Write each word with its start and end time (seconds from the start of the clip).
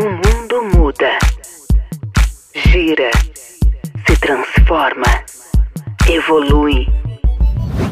O 0.00 0.02
mundo 0.02 0.76
muda, 0.76 1.18
gira, 2.54 3.10
se 4.06 4.16
transforma, 4.20 5.24
evolui. 6.08 6.86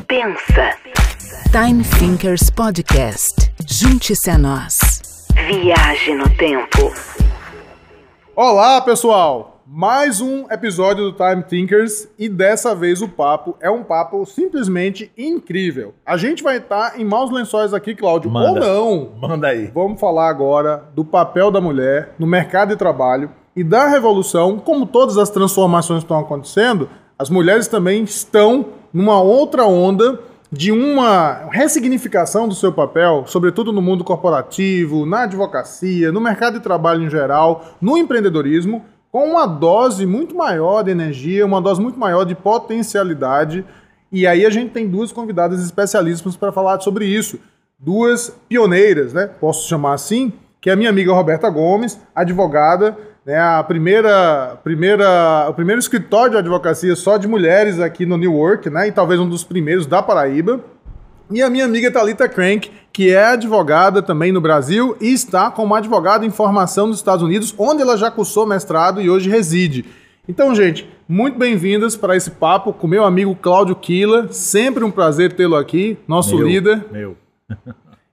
Pensa. 0.07 0.77
Time 1.51 1.83
Thinkers 1.83 2.49
Podcast. 2.51 3.51
Junte-se 3.69 4.31
a 4.31 4.39
nós. 4.39 4.79
Viaje 5.49 6.15
no 6.15 6.29
tempo. 6.37 6.95
Olá, 8.37 8.81
pessoal! 8.83 9.56
Mais 9.69 10.21
um 10.21 10.45
episódio 10.49 11.11
do 11.11 11.13
Time 11.13 11.43
Thinkers 11.43 12.09
e 12.17 12.29
dessa 12.29 12.73
vez 12.73 13.03
o 13.03 13.09
papo 13.09 13.57
é 13.61 13.69
um 13.69 13.83
papo 13.83 14.25
simplesmente 14.25 15.11
incrível. 15.19 15.93
A 16.07 16.17
gente 16.17 16.41
vai 16.41 16.59
estar 16.59 17.01
em 17.01 17.05
maus 17.05 17.33
lençóis 17.33 17.75
aqui, 17.75 17.93
Cláudio, 17.93 18.31
Manda. 18.31 18.65
ou 18.65 19.11
não. 19.19 19.29
Manda 19.29 19.49
aí. 19.49 19.69
Vamos 19.75 19.99
falar 19.99 20.29
agora 20.29 20.85
do 20.95 21.05
papel 21.05 21.51
da 21.51 21.61
mulher 21.61 22.15
no 22.17 22.29
mercado 22.29 22.69
de 22.69 22.77
trabalho 22.77 23.29
e 23.57 23.65
da 23.65 23.89
revolução, 23.89 24.57
como 24.57 24.87
todas 24.87 25.19
as 25.19 25.31
transformações 25.31 26.05
estão 26.05 26.21
acontecendo, 26.21 26.89
as 27.19 27.29
mulheres 27.29 27.67
também 27.67 28.05
estão 28.05 28.67
numa 28.93 29.21
outra 29.21 29.65
onda 29.65 30.21
de 30.53 30.71
uma 30.71 31.49
ressignificação 31.51 32.47
do 32.47 32.55
seu 32.55 32.73
papel, 32.73 33.25
sobretudo 33.27 33.73
no 33.73 33.83
mundo 33.83 34.05
corporativo, 34.05 35.05
na 35.05 35.23
advocacia, 35.23 36.13
no 36.13 36.21
mercado 36.21 36.55
de 36.55 36.61
trabalho 36.61 37.03
em 37.03 37.11
geral, 37.11 37.65
no 37.81 37.99
empreendedorismo, 37.99 38.85
com 39.17 39.31
uma 39.31 39.47
dose 39.47 40.05
muito 40.05 40.37
maior 40.37 40.83
de 40.83 40.91
energia, 40.91 41.47
uma 41.47 41.59
dose 41.59 41.81
muito 41.81 41.99
maior 41.99 42.27
de 42.27 42.35
potencialidade. 42.35 43.65
E 44.13 44.27
aí 44.27 44.45
a 44.45 44.51
gente 44.51 44.73
tem 44.73 44.87
duas 44.87 45.11
convidadas 45.11 45.65
especialíssimas 45.65 46.37
para 46.37 46.53
falar 46.53 46.79
sobre 46.81 47.07
isso. 47.07 47.41
Duas 47.79 48.29
pioneiras, 48.47 49.15
né? 49.15 49.27
Posso 49.41 49.67
chamar 49.67 49.95
assim, 49.95 50.35
que 50.61 50.69
é 50.69 50.75
a 50.75 50.77
minha 50.77 50.91
amiga 50.91 51.15
Roberta 51.15 51.49
Gomes, 51.49 51.99
advogada, 52.15 52.95
né? 53.25 53.39
A 53.39 53.65
primeira, 53.65 54.59
primeira, 54.63 55.47
o 55.49 55.55
primeiro 55.55 55.81
escritório 55.81 56.33
de 56.33 56.37
advocacia 56.37 56.95
só 56.95 57.17
de 57.17 57.27
mulheres 57.27 57.81
aqui 57.81 58.05
no 58.05 58.19
New 58.19 58.35
York, 58.35 58.69
né? 58.69 58.89
E 58.89 58.93
talvez 58.93 59.19
um 59.19 59.27
dos 59.27 59.43
primeiros 59.43 59.87
da 59.87 60.03
Paraíba. 60.03 60.61
E 61.29 61.43
a 61.43 61.51
minha 61.51 61.65
amiga 61.65 61.91
Talita 61.91 62.29
Crank, 62.29 62.71
que 62.93 63.13
é 63.13 63.25
advogada 63.25 64.01
também 64.01 64.31
no 64.31 64.41
Brasil 64.41 64.97
e 65.01 65.13
está 65.13 65.51
como 65.51 65.75
advogada 65.75 66.25
em 66.25 66.31
formação 66.31 66.87
nos 66.87 66.99
Estados 66.99 67.25
Unidos, 67.25 67.53
onde 67.59 67.83
ela 67.83 67.97
já 67.97 68.13
cursou 68.13 68.47
mestrado 68.47 69.03
e 69.03 69.11
hoje 69.11 69.29
reside. 69.29 69.85
Então, 70.29 70.55
gente, 70.55 70.89
muito 71.09 71.37
bem-vindas 71.37 71.97
para 71.97 72.17
esse 72.17 72.31
papo 72.31 72.73
com 72.73 72.87
meu 72.87 73.05
amigo 73.05 73.35
Cláudio 73.35 73.75
Quila. 73.75 74.29
Sempre 74.33 74.85
um 74.85 74.91
prazer 74.91 75.33
tê-lo 75.33 75.57
aqui, 75.57 75.99
nosso 76.07 76.37
Meu, 76.37 76.47
líder. 76.47 76.85
Meu. 76.93 77.17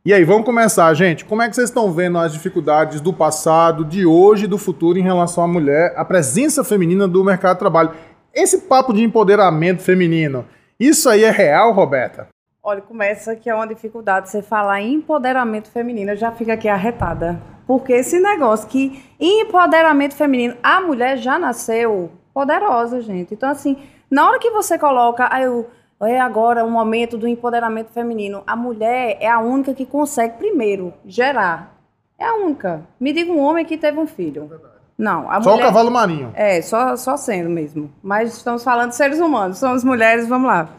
E 0.04 0.12
aí, 0.12 0.24
vamos 0.26 0.44
começar, 0.44 0.94
gente. 0.96 1.24
Como 1.24 1.42
é 1.42 1.48
que 1.48 1.56
vocês 1.56 1.70
estão 1.70 1.94
vendo 1.94 2.18
as 2.18 2.34
dificuldades 2.34 3.00
do 3.00 3.14
passado, 3.14 3.86
de 3.86 4.06
hoje 4.06 4.46
e 4.46 4.48
do 4.48 4.58
futuro 4.58 5.00
em 5.00 5.04
relação 5.04 5.44
à 5.44 5.48
mulher, 5.48 5.94
a 5.96 6.04
presença 6.04 6.64
feminina 6.64 7.08
do 7.08 7.24
mercado 7.24 7.54
de 7.54 7.60
trabalho? 7.60 7.92
Esse 8.34 8.62
papo 8.64 8.92
de 8.92 9.02
empoderamento 9.02 9.82
feminino, 9.82 10.46
isso 10.80 11.08
aí 11.08 11.24
é 11.24 11.32
real, 11.32 11.72
Roberta? 11.72 12.33
Olha, 12.66 12.80
começa 12.80 13.36
que 13.36 13.50
é 13.50 13.54
uma 13.54 13.68
dificuldade 13.68 14.30
você 14.30 14.42
falar 14.42 14.80
em 14.80 14.94
empoderamento 14.94 15.70
feminino, 15.70 16.12
eu 16.12 16.16
já 16.16 16.32
fica 16.32 16.54
aqui 16.54 16.70
arretada. 16.70 17.38
Porque 17.68 17.92
esse 17.92 18.22
negócio 18.22 18.70
que 18.70 19.04
empoderamento 19.20 20.16
feminino, 20.16 20.56
a 20.64 20.80
mulher 20.80 21.18
já 21.18 21.38
nasceu 21.38 22.10
poderosa, 22.34 23.02
gente. 23.02 23.34
Então, 23.34 23.50
assim, 23.50 23.76
na 24.10 24.26
hora 24.26 24.40
que 24.40 24.50
você 24.50 24.80
coloca, 24.80 25.28
aí 25.30 25.44
eu, 25.44 25.70
é 26.04 26.18
agora 26.22 26.64
o 26.64 26.72
momento 26.72 27.18
do 27.18 27.28
empoderamento 27.28 27.92
feminino, 27.92 28.44
a 28.48 28.56
mulher 28.56 29.18
é 29.20 29.28
a 29.28 29.40
única 29.40 29.74
que 29.74 29.86
consegue, 29.86 30.38
primeiro, 30.38 30.94
gerar. 31.06 31.76
É 32.18 32.24
a 32.24 32.36
única. 32.36 32.88
Me 32.98 33.12
diga 33.12 33.30
um 33.30 33.42
homem 33.42 33.66
que 33.66 33.78
teve 33.78 34.00
um 34.00 34.08
filho. 34.08 34.50
Não, 34.98 35.30
a 35.30 35.42
Só 35.42 35.52
mulher... 35.52 35.64
o 35.64 35.66
cavalo 35.68 35.92
marinho. 35.92 36.32
É, 36.34 36.62
só, 36.62 36.96
só 36.96 37.18
sendo 37.18 37.50
mesmo. 37.50 37.92
Mas 38.02 38.38
estamos 38.38 38.64
falando 38.64 38.92
de 38.92 38.96
seres 38.96 39.20
humanos, 39.20 39.58
somos 39.58 39.84
mulheres, 39.84 40.30
vamos 40.30 40.48
lá. 40.48 40.70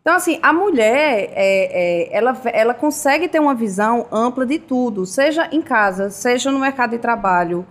Então, 0.00 0.14
assim, 0.14 0.38
a 0.42 0.52
mulher, 0.52 1.30
é, 1.34 2.08
é, 2.08 2.16
ela, 2.16 2.40
ela 2.46 2.74
consegue 2.74 3.28
ter 3.28 3.38
uma 3.38 3.54
visão 3.54 4.06
ampla 4.10 4.46
de 4.46 4.58
tudo, 4.58 5.04
seja 5.04 5.48
em 5.52 5.60
casa, 5.60 6.08
seja 6.08 6.50
no 6.50 6.58
mercado 6.58 6.92
de 6.92 6.98
trabalho. 6.98 7.66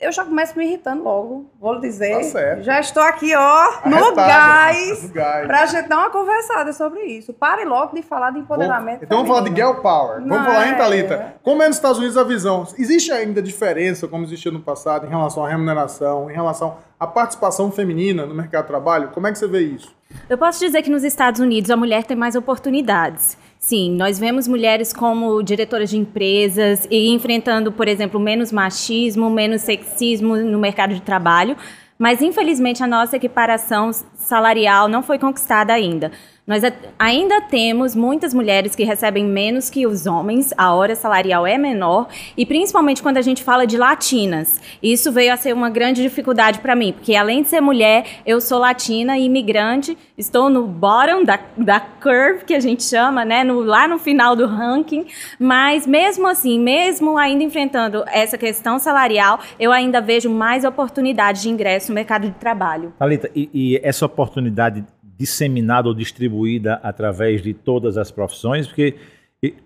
Eu 0.00 0.10
já 0.10 0.24
começo 0.24 0.58
me 0.58 0.66
irritando 0.66 1.04
logo, 1.04 1.50
vou 1.58 1.74
lhe 1.74 1.80
dizer. 1.80 2.16
Tá 2.16 2.24
certo. 2.24 2.62
Já 2.64 2.80
estou 2.80 3.02
aqui, 3.02 3.32
ó, 3.34 3.88
no 3.88 4.14
gás, 4.14 5.04
no 5.04 5.08
gás. 5.10 5.46
pra 5.46 5.66
gente 5.66 5.88
dar 5.88 5.98
uma 5.98 6.10
conversada 6.10 6.72
sobre 6.72 7.04
isso. 7.04 7.32
Pare 7.32 7.64
logo 7.64 7.94
de 7.94 8.02
falar 8.02 8.32
de 8.32 8.40
empoderamento 8.40 9.04
Então 9.04 9.18
vamos 9.18 9.32
falar 9.32 9.48
de 9.48 9.54
girl 9.54 9.74
power. 9.74 10.20
Não, 10.20 10.36
vamos 10.36 10.52
falar 10.52 10.68
em 10.68 10.72
é. 10.72 10.74
Talita. 10.74 11.34
Como 11.42 11.62
é 11.62 11.68
nos 11.68 11.76
Estados 11.76 11.98
Unidos 11.98 12.18
a 12.18 12.24
visão? 12.24 12.66
Existe 12.76 13.12
ainda 13.12 13.40
diferença, 13.40 14.08
como 14.08 14.24
existia 14.24 14.50
no 14.50 14.60
passado, 14.60 15.06
em 15.06 15.10
relação 15.10 15.44
à 15.44 15.48
remuneração, 15.48 16.28
em 16.28 16.34
relação 16.34 16.76
à 16.98 17.06
participação 17.06 17.70
feminina 17.70 18.26
no 18.26 18.34
mercado 18.34 18.62
de 18.62 18.68
trabalho? 18.68 19.08
Como 19.08 19.28
é 19.28 19.32
que 19.32 19.38
você 19.38 19.46
vê 19.46 19.60
isso? 19.60 19.94
Eu 20.28 20.36
posso 20.36 20.58
dizer 20.58 20.82
que 20.82 20.90
nos 20.90 21.04
Estados 21.04 21.40
Unidos 21.40 21.70
a 21.70 21.76
mulher 21.76 22.04
tem 22.04 22.16
mais 22.16 22.34
oportunidades. 22.34 23.38
Sim, 23.66 23.92
nós 23.92 24.18
vemos 24.18 24.46
mulheres 24.46 24.92
como 24.92 25.42
diretoras 25.42 25.88
de 25.88 25.96
empresas 25.96 26.86
e 26.90 27.08
enfrentando, 27.08 27.72
por 27.72 27.88
exemplo, 27.88 28.20
menos 28.20 28.52
machismo, 28.52 29.30
menos 29.30 29.62
sexismo 29.62 30.36
no 30.36 30.58
mercado 30.58 30.92
de 30.92 31.00
trabalho, 31.00 31.56
mas 31.98 32.20
infelizmente 32.20 32.82
a 32.82 32.86
nossa 32.86 33.16
equiparação 33.16 33.90
salarial 34.16 34.86
não 34.86 35.02
foi 35.02 35.18
conquistada 35.18 35.72
ainda. 35.72 36.12
Nós 36.46 36.62
ainda 36.98 37.40
temos 37.40 37.96
muitas 37.96 38.34
mulheres 38.34 38.76
que 38.76 38.84
recebem 38.84 39.24
menos 39.24 39.70
que 39.70 39.86
os 39.86 40.06
homens, 40.06 40.52
a 40.58 40.74
hora 40.74 40.94
salarial 40.94 41.46
é 41.46 41.56
menor, 41.56 42.06
e 42.36 42.44
principalmente 42.44 43.02
quando 43.02 43.16
a 43.16 43.22
gente 43.22 43.42
fala 43.42 43.66
de 43.66 43.78
latinas. 43.78 44.60
Isso 44.82 45.10
veio 45.10 45.32
a 45.32 45.38
ser 45.38 45.54
uma 45.54 45.70
grande 45.70 46.02
dificuldade 46.02 46.58
para 46.58 46.76
mim, 46.76 46.92
porque 46.92 47.16
além 47.16 47.40
de 47.40 47.48
ser 47.48 47.62
mulher, 47.62 48.04
eu 48.26 48.42
sou 48.42 48.58
latina 48.58 49.16
e 49.16 49.24
imigrante, 49.24 49.96
estou 50.18 50.50
no 50.50 50.66
bottom 50.66 51.24
da, 51.24 51.40
da 51.56 51.80
curve, 51.80 52.44
que 52.44 52.52
a 52.52 52.60
gente 52.60 52.82
chama, 52.82 53.24
né, 53.24 53.42
no, 53.42 53.60
lá 53.60 53.88
no 53.88 53.98
final 53.98 54.36
do 54.36 54.46
ranking, 54.46 55.06
mas 55.38 55.86
mesmo 55.86 56.26
assim, 56.26 56.60
mesmo 56.60 57.16
ainda 57.16 57.42
enfrentando 57.42 58.04
essa 58.08 58.36
questão 58.36 58.78
salarial, 58.78 59.40
eu 59.58 59.72
ainda 59.72 59.98
vejo 59.98 60.28
mais 60.28 60.62
oportunidades 60.62 61.40
de 61.40 61.48
ingresso 61.48 61.88
no 61.90 61.94
mercado 61.94 62.28
de 62.28 62.34
trabalho. 62.34 62.92
Thalita, 62.98 63.30
e, 63.34 63.48
e 63.54 63.80
essa 63.82 64.04
oportunidade 64.04 64.84
disseminada 65.16 65.88
ou 65.88 65.94
distribuída 65.94 66.80
através 66.82 67.42
de 67.42 67.54
todas 67.54 67.96
as 67.96 68.10
profissões, 68.10 68.66
porque 68.66 68.94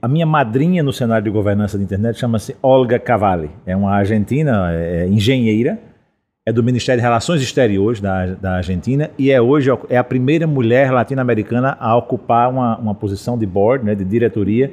a 0.00 0.08
minha 0.08 0.26
madrinha 0.26 0.82
no 0.82 0.92
cenário 0.92 1.24
de 1.24 1.30
governança 1.30 1.78
de 1.78 1.84
internet 1.84 2.18
chama-se 2.18 2.56
Olga 2.62 2.98
Cavalli. 2.98 3.50
É 3.66 3.76
uma 3.76 3.92
argentina, 3.92 4.72
é 4.72 5.06
engenheira, 5.06 5.78
é 6.44 6.52
do 6.52 6.64
Ministério 6.64 7.00
de 7.00 7.06
Relações 7.06 7.42
Exteriores 7.42 8.00
da, 8.00 8.26
da 8.26 8.56
Argentina 8.56 9.10
e 9.18 9.30
é 9.30 9.40
hoje 9.40 9.70
é 9.90 9.98
a 9.98 10.04
primeira 10.04 10.46
mulher 10.46 10.90
latino-americana 10.90 11.76
a 11.78 11.94
ocupar 11.96 12.50
uma, 12.50 12.78
uma 12.78 12.94
posição 12.94 13.38
de 13.38 13.44
board, 13.44 13.84
né, 13.84 13.94
de 13.94 14.04
diretoria 14.04 14.72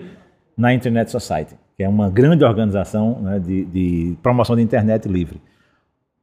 na 0.58 0.74
Internet 0.74 1.12
Society, 1.12 1.56
que 1.76 1.84
é 1.84 1.90
uma 1.90 2.10
grande 2.10 2.46
organização 2.46 3.20
né, 3.22 3.40
de, 3.40 3.66
de 3.66 4.18
promoção 4.24 4.56
de 4.56 4.62
internet 4.62 5.08
livre. 5.10 5.42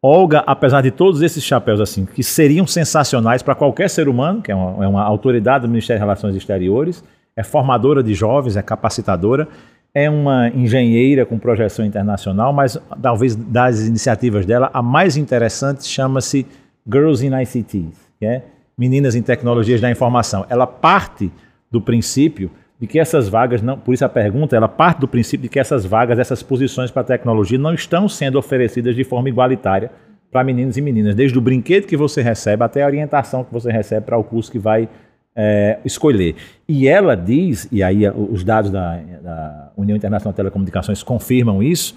Olga, 0.05 0.43
apesar 0.45 0.81
de 0.81 0.91
todos 0.91 1.23
esses 1.23 1.45
chapéus 1.45 1.81
assim, 1.81 2.05
que 2.05 2.25
seriam 2.25 2.67
sensacionais 2.67 3.41
para 3.41 3.55
qualquer 3.55 3.89
ser 3.89 4.09
humano, 4.09 4.43
que 4.43 4.51
é 4.51 4.55
uma, 4.55 4.85
é 4.85 4.89
uma, 4.89 5.03
autoridade 5.05 5.65
do 5.65 5.69
Ministério 5.69 6.01
de 6.01 6.05
Relações 6.05 6.35
Exteriores, 6.35 7.05
é 7.37 7.45
formadora 7.45 8.03
de 8.03 8.13
jovens, 8.13 8.57
é 8.57 8.63
capacitadora, 8.63 9.47
é 9.95 10.11
uma 10.11 10.49
engenheira 10.49 11.25
com 11.25 11.39
projeção 11.39 11.85
internacional, 11.85 12.53
mas 12.53 12.77
talvez 13.01 13.37
das 13.37 13.87
iniciativas 13.87 14.45
dela, 14.45 14.71
a 14.75 14.83
mais 14.83 15.17
interessante 15.17 15.87
chama-se 15.87 16.45
Girls 16.91 17.25
in 17.25 17.41
ICTs, 17.41 17.97
que 18.19 18.27
é 18.27 18.43
Meninas 18.77 19.15
em 19.15 19.23
Tecnologias 19.23 19.81
da 19.81 19.89
Informação. 19.89 20.45
Ela 20.49 20.67
parte 20.67 21.31
do 21.71 21.81
princípio 21.81 22.51
de 22.83 22.89
que 22.89 22.99
essas 22.99 23.29
vagas, 23.29 23.63
não, 23.63 23.79
por 23.79 23.95
isso 23.95 24.05
a 24.05 24.09
pergunta, 24.09 24.57
ela 24.57 24.67
parte 24.67 24.99
do 24.99 25.07
princípio 25.07 25.45
de 25.45 25.49
que 25.49 25.61
essas 25.61 25.87
vagas, 25.87 26.19
essas 26.19 26.43
posições 26.43 26.91
para 26.91 27.05
tecnologia 27.05 27.57
não 27.57 27.73
estão 27.73 28.09
sendo 28.09 28.41
oferecidas 28.41 28.97
de 28.97 29.05
forma 29.05 29.29
igualitária 29.29 29.93
para 30.33 30.43
meninos 30.43 30.77
e 30.77 30.81
meninas, 30.81 31.15
desde 31.15 31.39
o 31.39 31.41
brinquedo 31.41 31.87
que 31.87 31.97
você 31.97 32.23
recebe 32.23 32.65
até 32.65 32.83
a 32.83 32.87
orientação 32.87 33.45
que 33.45 33.53
você 33.53 33.71
recebe 33.71 34.07
para 34.07 34.19
o 34.19 34.25
curso 34.25 34.51
que 34.51 34.59
vai 34.59 34.89
é, 35.37 35.79
escolher. 35.85 36.35
E 36.69 36.89
ela 36.89 37.15
diz, 37.15 37.69
e 37.71 37.85
aí 37.85 38.03
os 38.09 38.43
dados 38.43 38.73
da, 38.73 38.97
da 39.23 39.71
União 39.77 39.97
Internacional 39.97 40.33
de 40.33 40.39
Telecomunicações 40.39 41.05
confirmam 41.05 41.63
isso, 41.63 41.95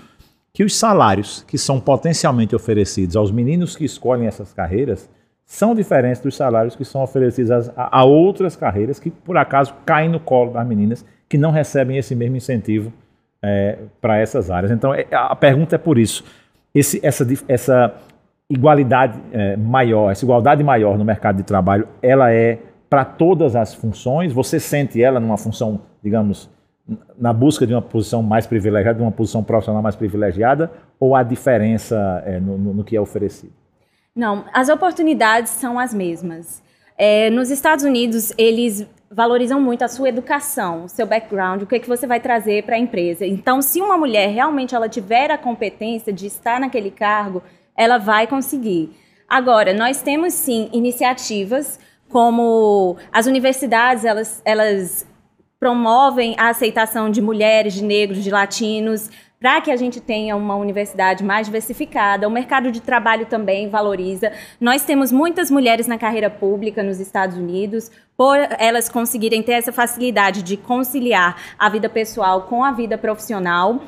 que 0.53 0.63
os 0.63 0.75
salários 0.75 1.43
que 1.47 1.57
são 1.57 1.79
potencialmente 1.79 2.55
oferecidos 2.55 3.15
aos 3.15 3.31
meninos 3.31 3.75
que 3.75 3.85
escolhem 3.85 4.27
essas 4.27 4.53
carreiras 4.53 5.09
são 5.45 5.75
diferentes 5.75 6.21
dos 6.21 6.35
salários 6.35 6.75
que 6.75 6.83
são 6.83 7.03
oferecidos 7.03 7.69
a, 7.69 7.99
a, 7.99 8.03
outras 8.03 8.55
carreiras 8.55 8.99
que, 8.99 9.11
por 9.11 9.37
acaso, 9.37 9.73
caem 9.85 10.09
no 10.09 10.19
colo 10.19 10.51
das 10.51 10.67
meninas 10.67 11.05
que 11.29 11.37
não 11.37 11.51
recebem 11.51 11.97
esse 11.97 12.15
mesmo 12.15 12.35
incentivo 12.35 12.91
é, 13.41 13.77
para 14.01 14.17
essas 14.17 14.49
áreas. 14.49 14.71
Então, 14.71 14.93
é, 14.93 15.05
a 15.11 15.35
pergunta 15.35 15.75
é 15.75 15.77
por 15.77 15.97
isso. 15.97 16.23
Esse, 16.73 16.99
essa, 17.05 17.25
essa 17.47 17.93
igualdade 18.49 19.19
é, 19.31 19.55
maior, 19.55 20.11
essa 20.11 20.25
igualdade 20.25 20.63
maior 20.63 20.97
no 20.97 21.05
mercado 21.05 21.37
de 21.37 21.43
trabalho, 21.43 21.87
ela 22.01 22.31
é 22.31 22.59
para 22.89 23.05
todas 23.05 23.55
as 23.55 23.73
funções? 23.73 24.33
Você 24.33 24.59
sente 24.59 25.01
ela 25.01 25.19
numa 25.19 25.37
função, 25.37 25.81
digamos, 26.03 26.49
na 27.17 27.33
busca 27.33 27.65
de 27.65 27.73
uma 27.73 27.81
posição 27.81 28.21
mais 28.21 28.45
privilegiada, 28.45 28.97
de 28.97 29.03
uma 29.03 29.11
posição 29.11 29.43
profissional 29.43 29.81
mais 29.81 29.95
privilegiada, 29.95 30.71
ou 30.99 31.15
há 31.15 31.23
diferença 31.23 32.23
é, 32.25 32.39
no, 32.39 32.57
no, 32.57 32.73
no, 32.75 32.83
que 32.83 32.95
é 32.95 33.01
oferecido? 33.01 33.53
Não, 34.15 34.45
as 34.53 34.69
oportunidades 34.69 35.51
são 35.51 35.77
as 35.77 35.93
mesmas. 35.93 36.63
É, 36.97 37.29
nos 37.29 37.49
Estados 37.49 37.83
Unidos, 37.83 38.31
eles 38.37 38.87
valorizam 39.11 39.59
muito 39.59 39.83
a 39.83 39.89
sua 39.89 40.07
educação, 40.07 40.85
o 40.85 40.89
seu 40.89 41.05
background, 41.05 41.61
o 41.61 41.67
que, 41.67 41.75
é 41.75 41.79
que 41.79 41.87
você 41.87 42.07
vai 42.07 42.21
trazer 42.21 42.63
para 42.63 42.77
a 42.77 42.79
empresa. 42.79 43.25
Então, 43.25 43.61
se 43.61 43.81
uma 43.81 43.97
mulher 43.97 44.29
realmente 44.29 44.73
ela 44.73 44.87
tiver 44.87 45.31
a 45.31 45.37
competência 45.37 46.13
de 46.13 46.27
estar 46.27 46.61
naquele 46.61 46.91
cargo, 46.91 47.43
ela 47.75 47.97
vai 47.97 48.25
conseguir. 48.25 48.95
Agora, 49.27 49.73
nós 49.73 50.01
temos 50.01 50.33
sim 50.33 50.69
iniciativas 50.71 51.77
como 52.07 52.95
as 53.11 53.25
universidades, 53.25 54.05
elas, 54.05 54.41
elas 54.45 55.05
promovem 55.59 56.35
a 56.37 56.49
aceitação 56.49 57.09
de 57.09 57.21
mulheres, 57.21 57.73
de 57.73 57.83
negros, 57.83 58.23
de 58.23 58.31
latinos, 58.31 59.09
para 59.39 59.61
que 59.61 59.71
a 59.71 59.75
gente 59.75 59.99
tenha 59.99 60.35
uma 60.35 60.55
universidade 60.55 61.23
mais 61.23 61.47
diversificada. 61.47 62.27
O 62.27 62.31
mercado 62.31 62.71
de 62.71 62.81
trabalho 62.81 63.25
também 63.25 63.69
valoriza. 63.69 64.31
Nós 64.59 64.83
temos 64.83 65.11
muitas 65.11 65.51
mulheres 65.51 65.87
na 65.87 65.97
carreira 65.97 66.29
pública 66.29 66.81
nos 66.81 66.99
Estados 66.99 67.37
Unidos, 67.37 67.91
por 68.17 68.37
elas 68.57 68.89
conseguirem 68.89 69.43
ter 69.43 69.53
essa 69.53 69.71
facilidade 69.71 70.41
de 70.41 70.57
conciliar 70.57 71.35
a 71.59 71.69
vida 71.69 71.89
pessoal 71.89 72.43
com 72.43 72.63
a 72.63 72.71
vida 72.71 72.97
profissional. 72.97 73.81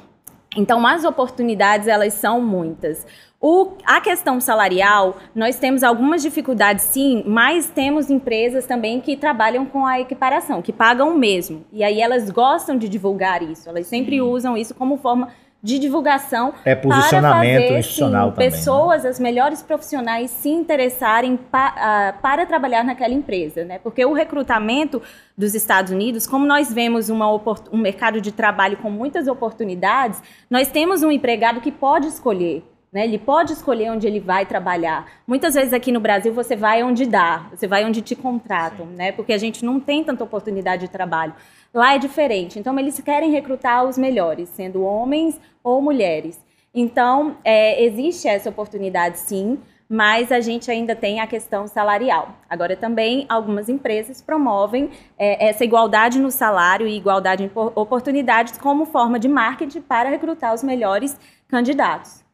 Então, 0.56 0.86
as 0.88 1.04
oportunidades, 1.04 1.88
elas 1.88 2.14
são 2.14 2.42
muitas. 2.42 3.06
O, 3.39 3.74
a 3.86 4.01
questão 4.01 4.42
salarial, 4.42 5.18
nós 5.36 5.57
temos 5.60 5.84
algumas 5.84 6.24
dificuldades 6.24 6.86
sim, 6.86 7.24
mas 7.28 7.68
temos 7.68 8.10
empresas 8.10 8.66
também 8.66 9.00
que 9.00 9.16
trabalham 9.16 9.63
com 9.63 9.86
a 9.86 10.00
equiparação, 10.00 10.60
que 10.60 10.74
pagam 10.74 11.12
o 11.12 11.18
mesmo. 11.18 11.63
E 11.72 11.84
aí 11.84 12.01
elas 12.01 12.31
gostam 12.31 12.75
de 12.75 12.89
divulgar 12.89 13.44
isso, 13.44 13.69
elas 13.69 13.86
sempre 13.86 14.16
sim. 14.16 14.22
usam 14.22 14.57
isso 14.57 14.74
como 14.74 14.98
forma 14.98 15.28
de 15.62 15.80
divulgação 15.80 16.54
é 16.63 16.75
posicionamento 16.75 17.57
para 17.57 17.68
fazer, 17.68 17.80
institucional 17.80 18.30
sim, 18.30 18.31
também, 18.36 18.50
né? 18.50 18.56
pessoas, 18.56 19.04
né? 19.04 19.10
as 19.10 19.19
melhores 19.19 19.62
profissionais 19.62 20.31
se 20.31 20.50
interessarem 20.50 21.36
pa, 21.36 21.74
uh, 22.18 22.22
para 22.22 22.45
trabalhar 22.45 22.83
naquela 22.83 23.13
empresa, 23.13 23.66
né? 23.66 23.80
Porque 23.80 24.06
o 24.06 24.13
recrutamento 24.13 25.01
dos 25.38 25.56
Estados 25.56 25.92
Unidos, 25.92 26.28
como 26.28 26.45
nós 26.45 26.72
vemos 26.72 27.10
uma, 27.10 27.28
um 27.72 27.78
mercado 27.78 28.22
de 28.22 28.31
trabalho 28.31 28.78
com 28.78 28.90
muitas 28.90 29.28
oportunidades, 29.28 30.22
nós 30.50 30.69
temos 30.69 31.04
um 31.04 31.12
empregado 31.12 31.60
que 31.60 31.72
pode 31.72 32.07
escolher 32.07 32.63
né? 32.92 33.04
Ele 33.04 33.18
pode 33.18 33.54
escolher 33.54 33.92
onde 33.92 34.07
ele 34.07 34.19
vai 34.19 34.45
trabalhar. 34.45 35.06
Muitas 35.25 35.56
vezes 35.56 35.74
aqui 35.74 35.92
no 35.92 36.00
Brasil 36.00 36.34
você 36.34 36.56
vai 36.56 36.84
onde 36.84 37.06
dá, 37.06 37.48
você 37.51 37.68
vai 37.68 37.86
onde 37.86 38.01
te 38.01 38.16
contratam, 38.16 38.86
né? 38.86 39.12
porque 39.12 39.34
a 39.34 39.38
gente 39.38 39.63
não 39.66 39.80
tem 39.80 40.04
tanta 40.04 40.24
oportunidade 40.24 40.86
de 40.86 40.92
trabalho. 40.92 41.34
Lá 41.74 41.95
é 41.95 42.00
diferente. 42.00 42.57
Então, 42.57 42.78
eles 42.80 43.00
querem 43.00 43.31
recrutar 43.31 43.84
os 43.84 43.98
melhores, 43.98 44.50
sendo 44.50 44.84
homens 44.84 45.39
ou 45.63 45.81
mulheres. 45.81 46.39
Então, 46.74 47.38
é, 47.44 47.84
existe 47.84 48.28
essa 48.28 48.50
oportunidade 48.50 49.19
sim, 49.19 49.60
mas 49.90 50.31
a 50.31 50.40
gente 50.40 50.69
ainda 50.72 50.95
tem 50.95 51.19
a 51.19 51.28
questão 51.28 51.68
salarial. 51.68 52.36
Agora, 52.50 52.75
também 52.75 53.25
algumas 53.30 53.69
empresas 53.69 54.22
promovem 54.22 54.90
é, 55.18 55.50
essa 55.50 55.63
igualdade 55.63 56.19
no 56.19 56.31
salário 56.31 56.88
e 56.88 56.98
igualdade 56.98 57.44
em 57.44 57.51
oportunidades 57.54 58.57
como 58.57 58.86
forma 58.86 59.19
de 59.19 59.28
marketing 59.28 59.81
para 59.81 60.10
recrutar 60.10 60.54
os 60.54 60.63
melhores 60.63 61.18
candidatos 61.48 62.27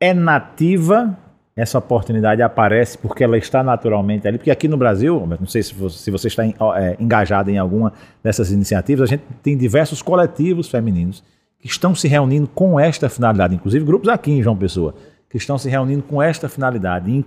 é 0.00 0.12
nativa, 0.12 1.16
essa 1.54 1.78
oportunidade 1.78 2.42
aparece 2.42 2.98
porque 2.98 3.24
ela 3.24 3.38
está 3.38 3.62
naturalmente 3.62 4.28
ali. 4.28 4.38
Porque 4.38 4.50
aqui 4.50 4.68
no 4.68 4.76
Brasil, 4.76 5.26
não 5.40 5.46
sei 5.46 5.62
se 5.62 5.74
você, 5.74 5.98
se 5.98 6.10
você 6.10 6.28
está 6.28 6.44
é, 6.44 6.96
engajado 7.00 7.50
em 7.50 7.58
alguma 7.58 7.92
dessas 8.22 8.50
iniciativas, 8.50 9.08
a 9.08 9.14
gente 9.14 9.24
tem 9.42 9.56
diversos 9.56 10.02
coletivos 10.02 10.68
femininos 10.68 11.24
que 11.58 11.66
estão 11.66 11.94
se 11.94 12.06
reunindo 12.06 12.46
com 12.48 12.78
esta 12.78 13.08
finalidade, 13.08 13.54
inclusive 13.54 13.84
grupos 13.84 14.08
aqui 14.08 14.30
em 14.30 14.42
João 14.42 14.56
Pessoa, 14.56 14.94
que 15.36 15.42
estão 15.42 15.58
se 15.58 15.68
reunindo 15.68 16.02
com 16.02 16.22
esta 16.22 16.48
finalidade, 16.48 17.12
de 17.12 17.24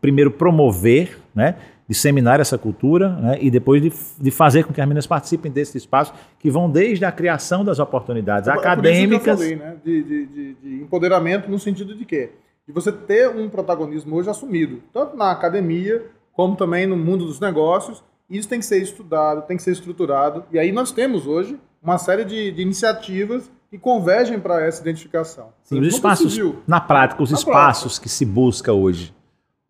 primeiro 0.00 0.30
promover, 0.30 1.18
né, 1.34 1.56
disseminar 1.88 2.38
essa 2.38 2.56
cultura 2.56 3.08
né, 3.16 3.38
e 3.40 3.50
depois 3.50 3.82
de, 3.82 3.92
de, 4.20 4.30
fazer 4.30 4.64
com 4.64 4.72
que 4.72 4.80
as 4.80 4.86
meninas 4.86 5.06
participem 5.06 5.50
desse 5.50 5.76
espaço, 5.76 6.12
que 6.38 6.50
vão 6.50 6.70
desde 6.70 7.04
a 7.04 7.10
criação 7.10 7.64
das 7.64 7.78
oportunidades 7.78 8.48
é, 8.48 8.52
acadêmicas. 8.52 9.26
É 9.26 9.30
eu 9.32 9.36
falei, 9.36 9.56
né, 9.56 9.76
de, 9.84 10.02
de, 10.02 10.54
de, 10.54 10.82
empoderamento 10.82 11.50
no 11.50 11.58
sentido 11.58 11.96
de 11.96 12.04
quê? 12.04 12.30
De 12.66 12.72
você 12.72 12.92
ter 12.92 13.28
um 13.28 13.48
protagonismo 13.48 14.14
hoje 14.16 14.28
assumido, 14.28 14.82
tanto 14.92 15.16
na 15.16 15.30
academia 15.32 16.04
como 16.32 16.54
também 16.54 16.86
no 16.86 16.96
mundo 16.96 17.24
dos 17.24 17.40
negócios. 17.40 18.04
Isso 18.30 18.48
tem 18.48 18.60
que 18.60 18.66
ser 18.66 18.80
estudado, 18.80 19.46
tem 19.46 19.56
que 19.56 19.62
ser 19.62 19.72
estruturado. 19.72 20.44
E 20.52 20.58
aí 20.58 20.70
nós 20.70 20.92
temos 20.92 21.26
hoje 21.26 21.58
uma 21.82 21.98
série 21.98 22.24
de, 22.24 22.52
de 22.52 22.62
iniciativas 22.62 23.50
que 23.70 23.78
convergem 23.78 24.40
para 24.40 24.64
essa 24.64 24.80
identificação. 24.80 25.50
Sim, 25.62 25.80
os 25.80 25.86
espaços, 25.86 26.38
na 26.66 26.80
prática, 26.80 27.22
os 27.22 27.30
na 27.30 27.38
espaços 27.38 27.82
prática. 27.82 28.02
que 28.02 28.08
se 28.08 28.24
busca 28.24 28.72
hoje 28.72 29.14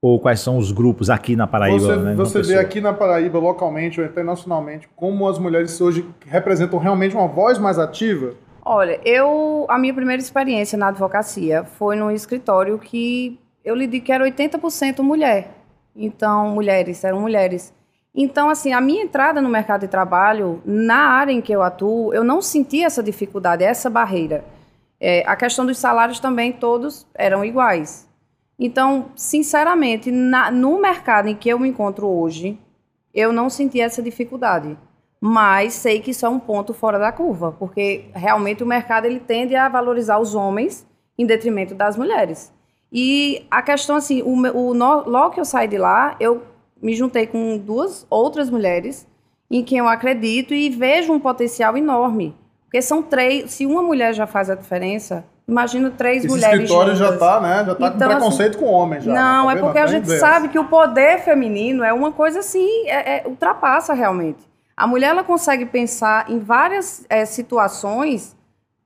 ou 0.01 0.19
quais 0.21 0.41
são 0.41 0.57
os 0.57 0.71
grupos 0.71 1.11
aqui 1.11 1.35
na 1.35 1.47
Paraíba? 1.47 1.81
Você, 1.81 1.97
né, 1.97 2.15
você 2.15 2.43
vê 2.43 2.59
aqui 2.59 2.81
na 2.81 2.93
Paraíba, 2.93 3.39
localmente 3.39 4.01
ou 4.01 4.07
internacionalmente, 4.07 4.89
como 4.95 5.29
as 5.29 5.39
mulheres 5.39 5.81
hoje 5.81 6.09
representam 6.27 6.79
realmente 6.79 7.17
uma 7.17 7.27
voz 7.27 7.59
mais 7.59 7.79
ativa? 7.79 8.35
Olha, 8.65 9.01
eu 9.05 9.67
a 9.69 9.79
minha 9.79 9.95
primeira 9.95 10.23
experiência 10.23 10.79
na 10.79 10.89
advocacia 10.89 11.65
foi 11.65 11.97
num 11.97 12.11
escritório 12.11 12.79
que 12.79 13.39
eu 13.65 13.75
lhe 13.75 13.87
digo 13.87 14.07
que 14.07 14.13
era 14.13 14.25
80% 14.25 15.01
mulher. 15.01 15.51
Então, 15.97 16.51
mulheres, 16.51 17.03
eram 17.03 17.21
mulheres. 17.21 17.75
Então, 18.21 18.51
assim, 18.51 18.73
a 18.73 18.81
minha 18.81 19.05
entrada 19.05 19.41
no 19.41 19.49
mercado 19.49 19.83
de 19.83 19.87
trabalho, 19.87 20.61
na 20.65 21.11
área 21.11 21.31
em 21.31 21.41
que 21.41 21.53
eu 21.53 21.63
atuo, 21.63 22.13
eu 22.13 22.25
não 22.25 22.43
senti 22.43 22.83
essa 22.83 23.01
dificuldade, 23.01 23.63
essa 23.63 23.89
barreira. 23.89 24.45
É, 24.99 25.23
a 25.25 25.37
questão 25.37 25.65
dos 25.65 25.79
salários 25.79 26.19
também, 26.19 26.53
todos 26.53 27.07
eram 27.15 27.45
iguais. 27.45 28.09
Então, 28.59 29.13
sinceramente, 29.15 30.11
na, 30.11 30.51
no 30.51 30.81
mercado 30.81 31.29
em 31.29 31.37
que 31.37 31.49
eu 31.49 31.61
me 31.61 31.69
encontro 31.69 32.09
hoje, 32.09 32.59
eu 33.15 33.33
não 33.33 33.49
senti 33.49 33.81
essa 33.81 34.03
dificuldade. 34.03 34.77
Mas 35.21 35.75
sei 35.75 36.01
que 36.01 36.11
isso 36.11 36.27
é 36.27 36.29
um 36.29 36.41
ponto 36.41 36.75
fora 36.75 36.99
da 36.99 37.13
curva, 37.13 37.53
porque 37.57 38.07
realmente 38.13 38.65
o 38.65 38.67
mercado 38.67 39.05
ele 39.05 39.21
tende 39.21 39.55
a 39.55 39.69
valorizar 39.69 40.19
os 40.19 40.35
homens 40.35 40.85
em 41.17 41.25
detrimento 41.25 41.73
das 41.73 41.97
mulheres. 41.97 42.53
E 42.93 43.47
a 43.49 43.63
questão, 43.63 43.95
assim, 43.95 44.23
o, 44.23 44.33
o, 44.33 44.73
logo 44.73 45.31
que 45.31 45.39
eu 45.39 45.45
saí 45.45 45.69
de 45.69 45.79
lá, 45.79 46.17
eu 46.19 46.58
me 46.83 46.95
juntei 46.95 47.27
com 47.27 47.59
duas 47.59 48.07
outras 48.09 48.51
mulheres 48.51 49.07
em 49.51 49.63
quem 49.63 49.79
eu 49.79 49.89
acredito 49.89 50.53
e 50.55 50.69
vejo 50.71 51.13
um 51.13 51.21
potencial 51.21 51.77
enorme. 51.77 52.35
Porque 52.65 52.83
são 52.83 53.03
três, 53.03 53.51
se 53.53 53.65
uma 53.65 53.83
mulher 53.83 54.15
já 54.15 54.27
faz 54.27 54.51
a 54.51 54.55
diferença, 54.55 55.25
Imagino 55.49 55.91
três 55.91 56.19
Esse 56.19 56.29
mulheres. 56.29 56.55
Esse 56.57 56.65
escritório 56.65 56.95
juntas. 56.95 57.09
já 57.09 57.15
está, 57.15 57.41
né? 57.41 57.65
Já 57.65 57.73
está 57.73 57.87
então, 57.89 57.91
com 57.91 58.15
preconceito 58.15 58.57
assim, 58.57 58.65
com 58.67 58.71
homens. 58.71 59.05
Já, 59.05 59.15
não, 59.15 59.47
tá 59.47 59.53
é 59.53 59.57
porque 59.57 59.79
a 59.79 59.87
gente 59.87 60.11
sabe 60.19 60.49
que 60.49 60.59
o 60.59 60.65
poder 60.65 61.21
feminino 61.21 61.83
é 61.83 61.91
uma 61.91 62.13
coisa 62.13 62.41
assim, 62.41 62.69
é, 62.87 63.17
é, 63.17 63.23
ultrapassa 63.27 63.95
realmente. 63.95 64.47
A 64.77 64.87
mulher 64.87 65.09
ela 65.09 65.25
consegue 65.25 65.65
pensar 65.65 66.31
em 66.31 66.39
várias 66.39 67.05
é, 67.09 67.25
situações 67.25 68.37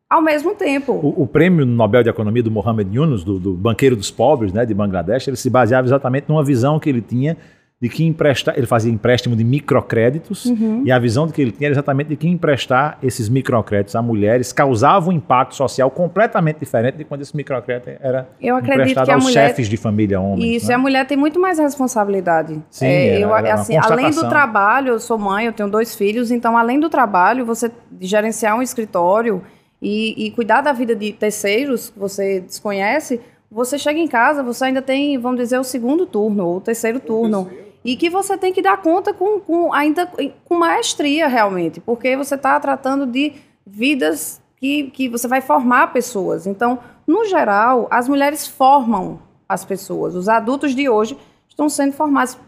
ao 0.08 0.22
mesmo 0.22 0.54
tempo. 0.54 0.92
O, 0.92 1.22
o, 1.22 1.26
prêmio 1.26 1.66
Nobel 1.66 2.04
de 2.04 2.08
Economia 2.08 2.42
do 2.44 2.50
Mohamed 2.50 2.94
Yunus, 2.94 3.24
do, 3.24 3.40
do 3.40 3.54
banqueiro 3.54 3.96
dos 3.96 4.12
pobres, 4.12 4.52
né, 4.52 4.64
de 4.64 4.72
Bangladesh, 4.72 5.26
ele 5.26 5.36
se 5.36 5.50
baseava 5.50 5.86
exatamente 5.86 6.28
numa 6.28 6.44
visão 6.44 6.78
que 6.78 6.88
ele 6.88 7.02
tinha 7.02 7.36
de 7.82 7.88
que 7.88 8.04
emprestar, 8.04 8.56
ele 8.56 8.68
fazia 8.68 8.92
empréstimo 8.92 9.34
de 9.34 9.42
microcréditos, 9.42 10.44
uhum. 10.44 10.84
e 10.84 10.92
a 10.92 11.00
visão 11.00 11.26
que 11.28 11.42
ele 11.42 11.50
tinha 11.50 11.66
era 11.66 11.74
exatamente 11.74 12.10
de 12.10 12.16
que 12.16 12.28
emprestar 12.28 12.96
esses 13.02 13.28
microcréditos 13.28 13.96
a 13.96 14.00
mulheres 14.00 14.52
causava 14.52 15.10
um 15.10 15.12
impacto 15.12 15.56
social 15.56 15.90
completamente 15.90 16.60
diferente 16.60 16.98
de 16.98 17.04
quando 17.04 17.22
esse 17.22 17.36
microcrédito 17.36 17.90
era 18.00 18.28
eu 18.40 18.56
emprestado 18.56 19.10
aos 19.10 19.24
mulher, 19.24 19.48
chefes 19.48 19.68
de 19.68 19.76
família 19.76 20.20
homens. 20.20 20.62
Isso, 20.62 20.68
né? 20.68 20.74
a 20.74 20.78
mulher 20.78 21.04
tem 21.08 21.16
muito 21.16 21.40
mais 21.40 21.58
responsabilidade. 21.58 22.56
Sim, 22.70 22.86
é, 22.86 23.18
eu, 23.18 23.34
assim, 23.34 23.76
além 23.76 24.12
do 24.12 24.28
trabalho, 24.28 24.90
eu 24.90 25.00
sou 25.00 25.18
mãe, 25.18 25.46
eu 25.46 25.52
tenho 25.52 25.68
dois 25.68 25.96
filhos, 25.96 26.30
então 26.30 26.56
além 26.56 26.78
do 26.78 26.88
trabalho, 26.88 27.44
você 27.44 27.68
gerenciar 28.00 28.56
um 28.56 28.62
escritório 28.62 29.42
e, 29.80 30.26
e 30.26 30.30
cuidar 30.30 30.60
da 30.60 30.72
vida 30.72 30.94
de 30.94 31.12
terceiros 31.12 31.90
que 31.90 31.98
você 31.98 32.38
desconhece, 32.38 33.20
você 33.50 33.76
chega 33.76 33.98
em 33.98 34.06
casa, 34.06 34.40
você 34.40 34.66
ainda 34.66 34.80
tem, 34.80 35.18
vamos 35.18 35.40
dizer, 35.40 35.58
o 35.58 35.64
segundo 35.64 36.06
turno 36.06 36.46
ou 36.46 36.56
o 36.58 36.60
terceiro 36.60 37.00
turno. 37.00 37.40
O 37.40 37.44
terceiro 37.46 37.71
e 37.84 37.96
que 37.96 38.08
você 38.08 38.36
tem 38.38 38.52
que 38.52 38.62
dar 38.62 38.80
conta 38.80 39.12
com, 39.12 39.40
com 39.40 39.72
ainda 39.72 40.08
com 40.44 40.54
maestria 40.54 41.26
realmente, 41.28 41.80
porque 41.80 42.16
você 42.16 42.34
está 42.34 42.58
tratando 42.60 43.06
de 43.06 43.34
vidas 43.66 44.40
que, 44.56 44.90
que 44.90 45.08
você 45.08 45.26
vai 45.26 45.40
formar 45.40 45.92
pessoas. 45.92 46.46
Então, 46.46 46.78
no 47.06 47.24
geral, 47.24 47.88
as 47.90 48.08
mulheres 48.08 48.46
formam 48.46 49.18
as 49.48 49.64
pessoas. 49.64 50.14
Os 50.14 50.28
adultos 50.28 50.74
de 50.74 50.88
hoje 50.88 51.18
estão 51.48 51.68
sendo 51.68 51.92
formados 51.92 52.38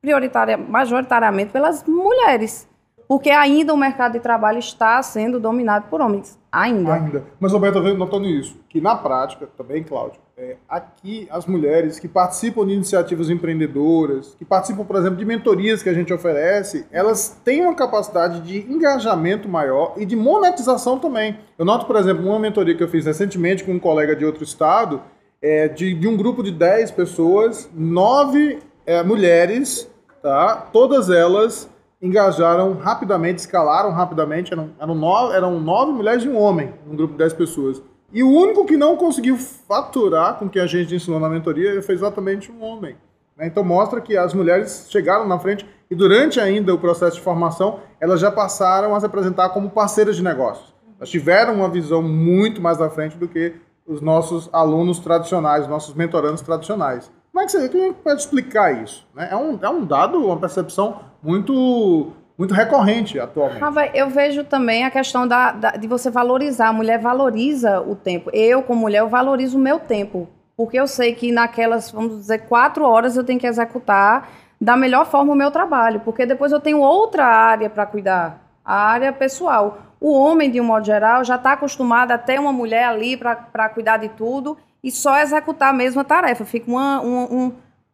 prioritária, 0.00 0.56
majoritariamente 0.56 1.52
pelas 1.52 1.84
mulheres, 1.84 2.68
porque 3.06 3.30
ainda 3.30 3.72
o 3.72 3.76
mercado 3.76 4.12
de 4.12 4.20
trabalho 4.20 4.58
está 4.58 5.02
sendo 5.02 5.38
dominado 5.38 5.86
por 5.88 6.00
homens. 6.00 6.38
Ainda. 6.50 6.94
Ainda. 6.94 7.24
Mas, 7.40 7.52
Roberto, 7.52 7.80
notando 7.94 8.26
isso, 8.26 8.58
que 8.68 8.80
na 8.80 8.96
prática, 8.96 9.48
também, 9.56 9.82
Cláudio, 9.82 10.20
é, 10.36 10.56
aqui 10.68 11.28
as 11.30 11.46
mulheres 11.46 11.98
que 11.98 12.08
participam 12.08 12.66
de 12.66 12.72
iniciativas 12.72 13.28
empreendedoras, 13.28 14.34
que 14.38 14.44
participam, 14.44 14.84
por 14.84 14.96
exemplo, 14.96 15.16
de 15.16 15.24
mentorias 15.24 15.82
que 15.82 15.88
a 15.88 15.94
gente 15.94 16.12
oferece, 16.12 16.86
elas 16.90 17.40
têm 17.44 17.62
uma 17.62 17.74
capacidade 17.74 18.40
de 18.40 18.60
engajamento 18.72 19.48
maior 19.48 19.94
e 19.96 20.06
de 20.06 20.16
monetização 20.16 20.98
também. 20.98 21.38
Eu 21.58 21.64
noto, 21.64 21.86
por 21.86 21.96
exemplo, 21.96 22.26
uma 22.26 22.38
mentoria 22.38 22.74
que 22.74 22.82
eu 22.82 22.88
fiz 22.88 23.04
recentemente 23.04 23.62
com 23.62 23.72
um 23.72 23.78
colega 23.78 24.16
de 24.16 24.24
outro 24.24 24.42
estado, 24.42 25.02
é, 25.40 25.68
de, 25.68 25.92
de 25.94 26.08
um 26.08 26.16
grupo 26.16 26.42
de 26.42 26.50
10 26.50 26.92
pessoas, 26.92 27.68
nove 27.74 28.58
é, 28.86 29.02
mulheres, 29.02 29.90
tá? 30.22 30.68
todas 30.72 31.10
elas 31.10 31.68
engajaram 32.00 32.72
rapidamente, 32.74 33.40
escalaram 33.40 33.90
rapidamente, 33.90 34.52
eram, 34.52 34.70
eram, 34.80 34.94
nove, 34.94 35.36
eram 35.36 35.60
nove 35.60 35.92
mulheres 35.92 36.24
e 36.24 36.28
um 36.28 36.36
homem, 36.36 36.72
um 36.90 36.96
grupo 36.96 37.12
de 37.12 37.18
10 37.18 37.34
pessoas. 37.34 37.82
E 38.12 38.22
o 38.22 38.28
único 38.28 38.66
que 38.66 38.76
não 38.76 38.94
conseguiu 38.94 39.38
faturar 39.38 40.38
com 40.38 40.44
o 40.44 40.50
que 40.50 40.60
a 40.60 40.66
gente 40.66 40.94
ensinou 40.94 41.18
na 41.18 41.30
mentoria 41.30 41.80
foi 41.82 41.94
exatamente 41.94 42.52
um 42.52 42.62
homem. 42.62 42.94
Né? 43.36 43.46
Então 43.46 43.64
mostra 43.64 44.02
que 44.02 44.16
as 44.16 44.34
mulheres 44.34 44.86
chegaram 44.90 45.26
na 45.26 45.38
frente 45.38 45.66
e 45.90 45.94
durante 45.94 46.38
ainda 46.38 46.74
o 46.74 46.78
processo 46.78 47.16
de 47.16 47.22
formação, 47.22 47.80
elas 47.98 48.20
já 48.20 48.30
passaram 48.30 48.94
a 48.94 49.00
se 49.00 49.06
apresentar 49.06 49.48
como 49.48 49.70
parceiras 49.70 50.14
de 50.16 50.22
negócios. 50.22 50.74
Elas 50.98 51.08
tiveram 51.08 51.54
uma 51.54 51.70
visão 51.70 52.02
muito 52.02 52.60
mais 52.60 52.80
à 52.82 52.90
frente 52.90 53.16
do 53.16 53.26
que 53.26 53.54
os 53.86 54.00
nossos 54.00 54.48
alunos 54.52 54.98
tradicionais, 54.98 55.66
nossos 55.66 55.94
mentorandos 55.94 56.42
tradicionais. 56.42 57.10
Como 57.32 57.42
é 57.42 57.46
que 57.46 57.52
você 57.52 57.68
como 57.68 57.84
é 57.84 57.88
que 57.88 58.02
pode 58.02 58.20
explicar 58.20 58.82
isso? 58.82 59.06
Né? 59.14 59.28
É, 59.30 59.36
um, 59.36 59.58
é 59.60 59.68
um 59.70 59.84
dado, 59.86 60.18
uma 60.18 60.36
percepção 60.36 61.00
muito 61.22 62.12
muito 62.36 62.54
recorrente 62.54 63.18
atualmente. 63.20 63.60
Rafa, 63.60 63.86
eu 63.94 64.08
vejo 64.08 64.44
também 64.44 64.84
a 64.84 64.90
questão 64.90 65.26
da, 65.28 65.52
da, 65.52 65.70
de 65.72 65.86
você 65.86 66.10
valorizar. 66.10 66.68
A 66.68 66.72
mulher 66.72 66.98
valoriza 66.98 67.80
o 67.80 67.94
tempo. 67.94 68.30
Eu, 68.32 68.62
como 68.62 68.80
mulher, 68.80 69.00
eu 69.00 69.08
valorizo 69.08 69.58
o 69.58 69.60
meu 69.60 69.78
tempo. 69.78 70.28
Porque 70.56 70.78
eu 70.78 70.86
sei 70.86 71.14
que 71.14 71.32
naquelas, 71.32 71.90
vamos 71.90 72.18
dizer, 72.18 72.46
quatro 72.46 72.84
horas 72.84 73.16
eu 73.16 73.24
tenho 73.24 73.38
que 73.38 73.46
executar 73.46 74.28
da 74.60 74.76
melhor 74.76 75.06
forma 75.06 75.32
o 75.32 75.36
meu 75.36 75.50
trabalho. 75.50 76.00
Porque 76.00 76.24
depois 76.24 76.52
eu 76.52 76.60
tenho 76.60 76.80
outra 76.80 77.26
área 77.26 77.68
para 77.68 77.86
cuidar. 77.86 78.40
A 78.64 78.76
área 78.76 79.12
pessoal. 79.12 79.78
O 80.00 80.12
homem, 80.12 80.50
de 80.50 80.60
um 80.60 80.64
modo 80.64 80.84
geral, 80.84 81.24
já 81.24 81.36
está 81.36 81.52
acostumado 81.52 82.12
a 82.12 82.18
ter 82.18 82.40
uma 82.40 82.52
mulher 82.52 82.84
ali 82.84 83.16
para 83.16 83.68
cuidar 83.68 83.98
de 83.98 84.08
tudo 84.08 84.56
e 84.82 84.90
só 84.90 85.18
executar 85.18 85.70
a 85.70 85.72
mesma 85.72 86.02
tarefa. 86.02 86.44
Fica 86.44 86.70
uma, 86.70 87.00
um, 87.00 87.22
um 87.22 87.52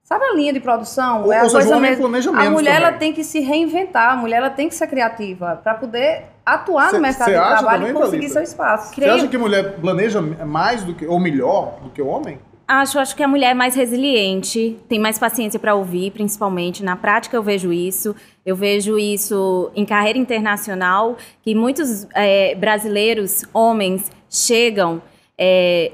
Sabe 0.09 0.25
a 0.25 0.35
linha 0.35 0.55
de 0.55 0.61
produção? 0.61 1.25
Ou, 1.25 1.33
é 1.35 1.41
a 1.41 1.43
ou 1.43 1.51
seja, 1.51 1.59
coisa 1.59 1.75
o 1.75 1.77
homem 1.77 1.91
mesmo. 1.91 2.09
planeja 2.09 2.31
A 2.31 2.33
menos 2.33 2.53
mulher 2.55 2.77
ela 2.77 2.93
tem 2.93 3.13
que 3.13 3.23
se 3.23 3.41
reinventar, 3.41 4.15
a 4.15 4.17
mulher 4.17 4.39
ela 4.39 4.49
tem 4.49 4.67
que 4.67 4.75
ser 4.75 4.87
criativa 4.87 5.61
para 5.63 5.75
poder 5.75 6.23
atuar 6.47 6.89
Cê- 6.89 6.97
no 6.97 7.03
mercado 7.03 7.29
de 7.29 7.35
trabalho 7.35 7.67
também, 7.67 7.91
e 7.91 7.93
conseguir 7.93 8.21
Thalita? 8.21 8.33
seu 8.33 8.43
espaço. 8.43 8.95
Você 8.95 9.05
acha 9.05 9.29
que 9.29 9.37
a 9.37 9.39
mulher 9.39 9.77
planeja 9.79 10.23
mais 10.23 10.83
do 10.83 10.95
que 10.95 11.07
ou 11.07 11.21
melhor 11.21 11.79
do 11.83 11.91
que 11.91 12.01
o 12.01 12.07
homem? 12.07 12.39
Acho, 12.67 12.99
acho 12.99 13.15
que 13.15 13.23
a 13.23 13.29
mulher 13.29 13.51
é 13.51 13.55
mais 13.55 13.75
resiliente, 13.75 14.79
tem 14.89 14.99
mais 14.99 15.19
paciência 15.19 15.61
para 15.61 15.75
ouvir, 15.75 16.11
principalmente. 16.13 16.83
Na 16.83 16.97
prática 16.97 17.37
eu 17.37 17.43
vejo 17.43 17.71
isso. 17.71 18.17
Eu 18.47 18.57
vejo 18.57 18.99
isso 18.99 19.71
em 19.77 19.85
carreira 19.85 20.19
internacional, 20.19 21.19
que 21.43 21.55
muitos 21.55 22.07
eh, 22.15 22.55
brasileiros, 22.55 23.45
homens, 23.53 24.11
chegam 24.31 25.03
eh, 25.37 25.93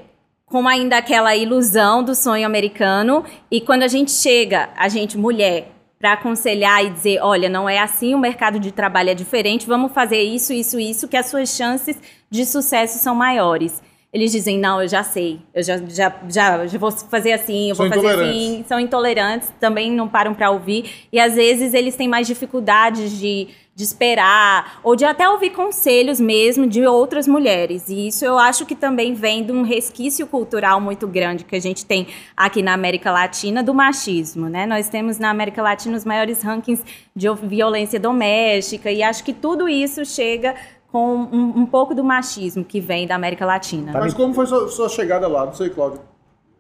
com 0.55 0.69
ainda 0.69 0.99
aquela 0.99 1.35
ilusão 1.35 2.01
do 2.01 2.15
sonho 2.15 2.47
americano. 2.47 3.25
E 3.51 3.61
quando 3.61 3.83
a 3.83 3.89
gente 3.89 4.13
chega, 4.13 4.69
a 4.77 4.89
gente, 4.89 5.19
mulher, 5.19 5.73
para 5.99 6.13
aconselhar 6.13 6.85
e 6.85 6.91
dizer, 6.91 7.19
olha, 7.21 7.49
não 7.49 7.69
é 7.69 7.81
assim, 7.81 8.15
o 8.15 8.21
mercado 8.21 8.61
de 8.61 8.71
trabalho 8.71 9.11
é 9.11 9.15
diferente, 9.15 9.67
vamos 9.67 9.91
fazer 9.91 10.23
isso, 10.23 10.53
isso, 10.53 10.79
isso, 10.79 11.09
que 11.09 11.17
as 11.17 11.27
suas 11.27 11.49
chances 11.49 11.99
de 12.31 12.47
sucesso 12.47 13.01
são 13.01 13.17
maiores. 13.17 13.83
Eles 14.15 14.31
dizem, 14.31 14.61
não, 14.61 14.81
eu 14.81 14.87
já 14.87 15.03
sei, 15.03 15.41
eu 15.53 15.61
já, 15.61 15.77
já, 15.89 16.15
já, 16.29 16.67
já 16.69 16.79
vou 16.79 16.93
fazer 16.93 17.33
assim, 17.33 17.71
eu 17.71 17.75
São 17.75 17.89
vou 17.89 17.97
fazer 17.97 18.23
assim. 18.23 18.65
São 18.69 18.79
intolerantes, 18.79 19.53
também 19.59 19.91
não 19.91 20.07
param 20.07 20.33
para 20.33 20.53
ouvir. 20.53 21.09
E 21.13 21.19
às 21.19 21.35
vezes 21.35 21.75
eles 21.75 21.97
têm 21.97 22.07
mais 22.07 22.25
dificuldades 22.25 23.11
de, 23.19 23.49
de 23.75 23.83
esperar, 23.83 24.79
ou 24.85 24.95
de 24.95 25.05
até 25.05 25.29
ouvir 25.29 25.51
conselhos 25.51 26.21
mesmo 26.21 26.65
de 26.65 26.87
outras 26.87 27.27
mulheres. 27.27 27.89
E 27.89 28.07
isso 28.07 28.25
eu 28.25 28.39
acho 28.39 28.65
que 28.65 28.77
também 28.77 29.15
vem 29.15 29.43
de 29.43 29.51
um 29.51 29.63
resquício 29.63 30.29
cultural 30.29 30.81
muito 30.81 31.09
grande 31.09 31.43
que 31.43 31.57
a 31.57 31.61
gente 31.61 31.85
tem 31.85 32.07
aqui 32.37 32.63
na 32.63 32.73
América 32.73 33.11
Latina 33.11 33.65
do 33.65 33.75
machismo, 33.75 34.49
né? 34.49 34.65
Nós 34.65 34.89
temos 34.89 35.19
na 35.19 35.29
América 35.29 35.61
Latina 35.61 35.97
os 35.97 36.05
maiores 36.05 36.41
rankings 36.41 36.85
de 37.17 37.27
violência 37.43 37.99
doméstica, 37.99 38.93
e 38.93 39.03
acho 39.03 39.25
que 39.25 39.33
tudo 39.33 39.69
isso 39.69 40.05
chega 40.05 40.55
com 40.95 41.17
um, 41.33 41.53
um 41.63 41.67
pouco 41.67 41.93
do 41.93 42.05
machismo 42.05 42.65
que 42.65 42.79
vem 42.81 43.05
da 43.05 43.17
América 43.17 43.45
Latina. 43.45 43.91
Mas 43.93 44.15
como 44.15 44.33
foi 44.33 44.47
sua, 44.47 44.69
sua 44.69 44.89
chegada 44.89 45.27
lá? 45.27 45.45
Não 45.45 45.53
sei, 45.53 45.69
Cláudio. 45.69 45.99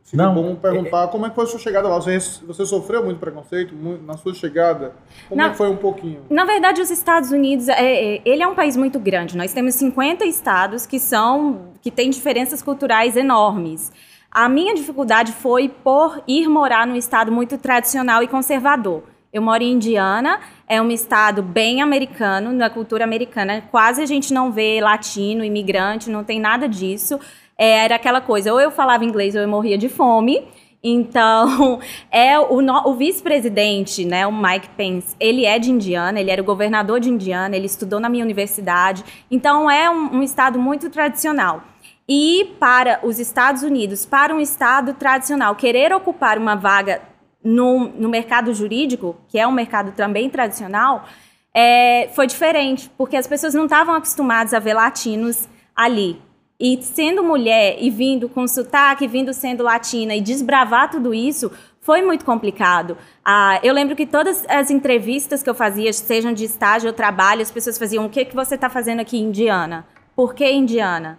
Seria 0.02 0.26
Não, 0.26 0.34
bom 0.34 0.56
perguntar 0.56 1.06
como 1.06 1.24
é 1.24 1.28
que 1.28 1.36
foi 1.36 1.44
a 1.44 1.46
sua 1.46 1.60
chegada 1.60 1.86
lá. 1.88 2.00
Você, 2.00 2.18
você 2.44 2.66
sofreu 2.66 3.04
muito 3.04 3.20
preconceito 3.20 3.72
mu- 3.76 3.96
na 4.04 4.16
sua 4.16 4.34
chegada? 4.34 4.92
Como 5.28 5.40
Não. 5.40 5.46
é 5.46 5.50
que 5.52 5.56
foi 5.56 5.70
um 5.70 5.76
pouquinho? 5.76 6.22
Na 6.28 6.44
verdade, 6.44 6.80
os 6.82 6.90
Estados 6.90 7.30
Unidos, 7.30 7.68
é, 7.68 7.74
é, 8.16 8.22
ele 8.24 8.42
é 8.42 8.46
um 8.48 8.56
país 8.56 8.76
muito 8.76 8.98
grande. 8.98 9.36
Nós 9.36 9.52
temos 9.54 9.76
50 9.76 10.24
estados 10.24 10.84
que 10.84 10.98
são 10.98 11.68
que 11.80 11.92
têm 11.92 12.10
diferenças 12.10 12.60
culturais 12.60 13.16
enormes. 13.16 13.92
A 14.32 14.48
minha 14.48 14.74
dificuldade 14.74 15.30
foi 15.30 15.68
por 15.68 16.20
ir 16.26 16.48
morar 16.48 16.88
num 16.88 16.96
estado 16.96 17.30
muito 17.30 17.56
tradicional 17.56 18.20
e 18.20 18.26
conservador. 18.26 19.04
Eu 19.34 19.42
moro 19.42 19.64
em 19.64 19.72
Indiana, 19.72 20.38
é 20.68 20.80
um 20.80 20.92
estado 20.92 21.42
bem 21.42 21.82
americano, 21.82 22.52
na 22.52 22.70
cultura 22.70 23.02
americana. 23.02 23.64
Quase 23.68 24.00
a 24.00 24.06
gente 24.06 24.32
não 24.32 24.52
vê 24.52 24.80
latino, 24.80 25.44
imigrante, 25.44 26.08
não 26.08 26.22
tem 26.22 26.38
nada 26.38 26.68
disso. 26.68 27.18
É, 27.58 27.84
era 27.84 27.96
aquela 27.96 28.20
coisa, 28.20 28.52
ou 28.52 28.60
eu 28.60 28.70
falava 28.70 29.04
inglês 29.04 29.34
ou 29.34 29.40
eu 29.40 29.48
morria 29.48 29.76
de 29.76 29.88
fome. 29.88 30.46
Então, 30.84 31.80
é 32.12 32.38
o, 32.38 32.60
o 32.60 32.94
vice-presidente, 32.94 34.04
né, 34.04 34.24
o 34.24 34.30
Mike 34.30 34.68
Pence, 34.76 35.16
ele 35.18 35.44
é 35.44 35.58
de 35.58 35.68
Indiana, 35.68 36.20
ele 36.20 36.30
era 36.30 36.40
o 36.40 36.44
governador 36.44 37.00
de 37.00 37.10
Indiana, 37.10 37.56
ele 37.56 37.66
estudou 37.66 37.98
na 37.98 38.08
minha 38.08 38.24
universidade. 38.24 39.04
Então, 39.28 39.68
é 39.68 39.90
um, 39.90 40.18
um 40.18 40.22
estado 40.22 40.60
muito 40.60 40.88
tradicional. 40.90 41.64
E 42.08 42.54
para 42.60 43.00
os 43.02 43.18
Estados 43.18 43.64
Unidos, 43.64 44.06
para 44.06 44.32
um 44.32 44.38
estado 44.38 44.94
tradicional, 44.94 45.56
querer 45.56 45.92
ocupar 45.92 46.38
uma 46.38 46.54
vaga 46.54 47.02
no, 47.44 47.88
no 47.88 48.08
mercado 48.08 48.54
jurídico, 48.54 49.16
que 49.28 49.38
é 49.38 49.46
um 49.46 49.52
mercado 49.52 49.92
também 49.92 50.30
tradicional, 50.30 51.04
é, 51.52 52.08
foi 52.14 52.26
diferente, 52.26 52.90
porque 52.96 53.16
as 53.16 53.26
pessoas 53.26 53.54
não 53.54 53.64
estavam 53.64 53.94
acostumadas 53.94 54.54
a 54.54 54.58
ver 54.58 54.74
latinos 54.74 55.48
ali. 55.76 56.20
E 56.58 56.80
sendo 56.82 57.22
mulher 57.22 57.76
e 57.80 57.90
vindo 57.90 58.28
com 58.28 58.46
sotaque, 58.48 59.06
vindo 59.06 59.32
sendo 59.34 59.62
latina 59.62 60.14
e 60.14 60.20
desbravar 60.20 60.90
tudo 60.90 61.12
isso, 61.12 61.52
foi 61.80 62.00
muito 62.00 62.24
complicado. 62.24 62.96
Ah, 63.24 63.60
eu 63.62 63.74
lembro 63.74 63.94
que 63.94 64.06
todas 64.06 64.44
as 64.48 64.70
entrevistas 64.70 65.42
que 65.42 65.50
eu 65.50 65.54
fazia, 65.54 65.92
sejam 65.92 66.32
de 66.32 66.44
estágio 66.44 66.86
ou 66.88 66.94
trabalho, 66.94 67.42
as 67.42 67.50
pessoas 67.50 67.76
faziam: 67.76 68.06
o 68.06 68.08
que, 68.08 68.24
que 68.24 68.34
você 68.34 68.54
está 68.54 68.70
fazendo 68.70 69.00
aqui 69.00 69.18
Indiana? 69.18 69.84
Por 70.16 70.34
que 70.34 70.50
Indiana? 70.50 71.18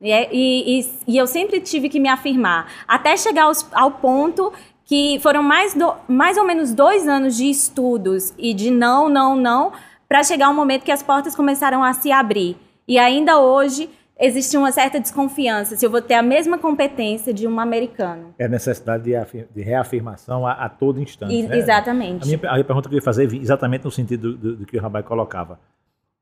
E, 0.00 0.10
é- 0.10 0.28
e- 0.32 0.80
e- 0.80 0.90
e 1.08 1.16
eu 1.18 1.26
sempre 1.26 1.60
tive 1.60 1.88
que 1.88 1.98
me 2.00 2.08
afirmar, 2.08 2.70
até 2.86 3.16
chegar 3.16 3.44
aos- 3.44 3.68
ao 3.72 3.90
ponto 3.92 4.52
que 4.86 5.18
foram 5.20 5.42
mais, 5.42 5.74
do- 5.74 5.94
mais 6.08 6.38
ou 6.38 6.44
menos 6.46 6.72
dois 6.72 7.06
anos 7.08 7.36
de 7.36 7.50
estudos 7.50 8.32
e 8.38 8.54
de 8.54 8.70
não, 8.70 9.08
não, 9.08 9.34
não, 9.36 9.72
para 10.08 10.22
chegar 10.22 10.48
um 10.48 10.54
momento 10.54 10.84
que 10.84 10.92
as 10.92 11.02
portas 11.02 11.34
começaram 11.34 11.82
a 11.84 11.92
se 11.92 12.10
abrir. 12.12 12.56
E 12.86 12.96
ainda 12.98 13.40
hoje 13.40 13.90
existe 14.18 14.56
uma 14.56 14.70
certa 14.72 14.98
desconfiança 15.00 15.76
se 15.76 15.84
eu 15.84 15.90
vou 15.90 16.00
ter 16.00 16.14
a 16.14 16.22
mesma 16.22 16.56
competência 16.56 17.34
de 17.34 17.46
um 17.48 17.58
americano. 17.60 18.32
É 18.38 18.46
necessidade 18.48 19.02
de, 19.02 19.44
de 19.52 19.60
reafirmação 19.62 20.46
a, 20.46 20.52
a 20.52 20.68
todo 20.68 21.02
instante. 21.02 21.34
E- 21.34 21.42
né? 21.42 21.58
Exatamente. 21.58 22.22
A 22.22 22.26
minha, 22.26 22.50
a 22.50 22.52
minha 22.54 22.64
pergunta 22.64 22.88
que 22.88 22.94
eu 22.94 22.98
ia 22.98 23.02
fazer 23.02 23.24
exatamente 23.34 23.84
no 23.84 23.90
sentido 23.90 24.32
do, 24.32 24.36
do- 24.38 24.56
do 24.58 24.66
que 24.66 24.78
o 24.78 24.80
Rabai 24.80 25.02
colocava. 25.02 25.58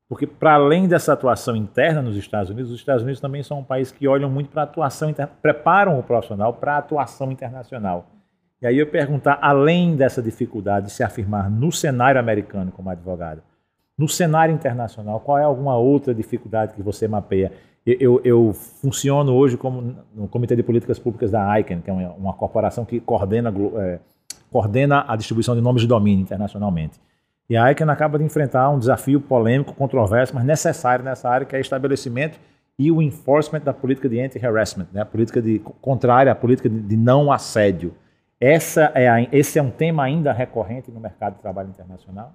Porque, 0.09 0.27
para 0.27 0.53
além 0.55 0.87
dessa 0.87 1.13
atuação 1.13 1.55
interna 1.55 2.01
nos 2.01 2.15
Estados 2.15 2.49
Unidos, 2.51 2.71
os 2.71 2.77
Estados 2.79 3.01
Unidos 3.03 3.19
também 3.21 3.41
são 3.43 3.59
um 3.59 3.63
país 3.63 3.91
que 3.91 4.07
olham 4.07 4.29
muito 4.29 4.49
para 4.49 4.61
a 4.61 4.65
atuação 4.65 5.09
interna, 5.09 5.31
preparam 5.41 5.97
o 5.97 6.03
profissional 6.03 6.53
para 6.53 6.75
a 6.75 6.77
atuação 6.77 7.31
internacional. 7.31 8.05
E 8.65 8.67
aí 8.67 8.79
eu 8.79 8.87
perguntar, 8.87 9.37
além 9.43 9.95
dessa 9.95 10.23
dificuldade 10.23 10.87
de 10.87 10.91
se 10.91 11.03
afirmar 11.03 11.51
no 11.51 11.71
cenário 11.71 12.19
americano 12.19 12.71
como 12.71 12.89
advogado, 12.89 13.43
no 13.95 14.09
cenário 14.09 14.55
internacional, 14.55 15.19
qual 15.19 15.37
é 15.37 15.43
alguma 15.43 15.77
outra 15.77 16.15
dificuldade 16.15 16.73
que 16.73 16.81
você 16.81 17.07
mapeia? 17.07 17.51
Eu, 17.85 17.95
eu, 17.99 18.21
eu 18.23 18.53
funciono 18.53 19.31
hoje 19.35 19.55
como 19.55 19.95
no 20.15 20.27
Comitê 20.27 20.55
de 20.55 20.63
Políticas 20.63 20.97
Públicas 20.97 21.29
da 21.29 21.59
ICANN, 21.59 21.81
que 21.81 21.91
é 21.91 21.93
uma, 21.93 22.09
uma 22.13 22.33
corporação 22.33 22.83
que 22.83 22.99
coordena, 22.99 23.53
é, 23.77 23.99
coordena 24.51 25.05
a 25.07 25.15
distribuição 25.15 25.53
de 25.53 25.61
nomes 25.61 25.83
de 25.83 25.87
domínio 25.87 26.23
internacionalmente. 26.23 26.99
E 27.47 27.55
a 27.55 27.71
ICANN 27.71 27.91
acaba 27.91 28.17
de 28.17 28.23
enfrentar 28.23 28.71
um 28.71 28.79
desafio 28.79 29.21
polêmico, 29.21 29.75
controverso, 29.75 30.33
mas 30.33 30.43
necessário 30.43 31.05
nessa 31.05 31.29
área, 31.29 31.45
que 31.45 31.55
é 31.55 31.59
o 31.59 31.61
estabelecimento 31.61 32.39
e 32.79 32.91
o 32.91 32.99
enforcement 32.99 33.61
da 33.61 33.71
política 33.71 34.09
de 34.09 34.19
anti-harassment, 34.19 34.87
né? 34.91 35.01
a 35.01 35.05
política 35.05 35.39
de 35.39 35.59
contrária 35.59 36.31
à 36.31 36.35
política 36.35 36.67
de, 36.67 36.79
de 36.79 36.97
não 36.97 37.31
assédio. 37.31 37.93
Essa 38.39 38.91
é 38.93 39.07
a- 39.07 39.27
esse 39.31 39.57
é 39.57 39.61
um 39.61 39.71
tema 39.71 40.03
ainda 40.03 40.33
recorrente 40.33 40.91
no 40.91 40.99
mercado 40.99 41.35
de 41.35 41.41
trabalho 41.41 41.69
internacional? 41.69 42.33